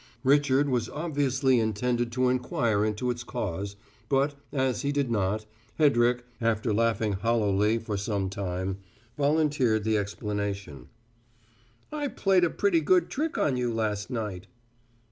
Richard 0.23 0.67
was 0.67 0.89
obviously 0.89 1.59
intended 1.59 2.11
to 2.13 2.27
inquire 2.29 2.83
into 2.83 3.11
its 3.11 3.23
cause, 3.23 3.75
but, 4.09 4.33
as 4.51 4.81
he 4.81 4.91
did 4.91 5.11
not, 5.11 5.45
Hedrick, 5.77 6.25
after 6.41 6.73
laughing 6.73 7.13
hollowly 7.13 7.77
for 7.77 7.97
some 7.97 8.27
time, 8.27 8.79
volunteered 9.15 9.83
the 9.83 9.99
explanation: 9.99 10.87
"I 11.91 12.07
played 12.07 12.43
a 12.43 12.49
pretty 12.49 12.81
good 12.81 13.11
trick 13.11 13.37
on 13.37 13.57
you 13.57 13.71
last 13.71 14.09
night." 14.09 14.47